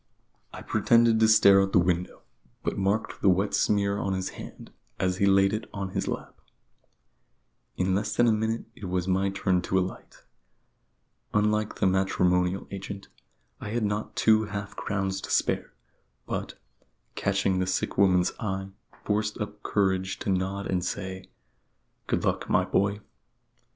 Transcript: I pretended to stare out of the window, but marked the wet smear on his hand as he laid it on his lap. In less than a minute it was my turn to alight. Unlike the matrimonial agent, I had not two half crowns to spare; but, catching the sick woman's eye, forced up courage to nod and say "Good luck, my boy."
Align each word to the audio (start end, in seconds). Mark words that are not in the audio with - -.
I 0.51 0.63
pretended 0.63 1.19
to 1.19 1.27
stare 1.27 1.59
out 1.61 1.65
of 1.65 1.71
the 1.73 1.77
window, 1.77 2.23
but 2.63 2.75
marked 2.75 3.21
the 3.21 3.29
wet 3.29 3.53
smear 3.53 3.99
on 3.99 4.13
his 4.13 4.29
hand 4.29 4.71
as 4.99 5.17
he 5.17 5.27
laid 5.27 5.53
it 5.53 5.69
on 5.75 5.89
his 5.89 6.07
lap. 6.07 6.41
In 7.77 7.93
less 7.93 8.15
than 8.15 8.25
a 8.27 8.31
minute 8.31 8.65
it 8.73 8.85
was 8.85 9.07
my 9.07 9.29
turn 9.29 9.61
to 9.61 9.77
alight. 9.77 10.23
Unlike 11.35 11.75
the 11.75 11.85
matrimonial 11.85 12.67
agent, 12.71 13.09
I 13.59 13.69
had 13.69 13.83
not 13.83 14.15
two 14.15 14.45
half 14.45 14.75
crowns 14.75 15.21
to 15.21 15.29
spare; 15.29 15.71
but, 16.25 16.57
catching 17.13 17.59
the 17.59 17.67
sick 17.67 17.95
woman's 17.95 18.31
eye, 18.39 18.69
forced 19.05 19.37
up 19.37 19.61
courage 19.61 20.17
to 20.21 20.31
nod 20.31 20.65
and 20.65 20.83
say 20.83 21.29
"Good 22.07 22.25
luck, 22.25 22.49
my 22.49 22.65
boy." 22.65 23.01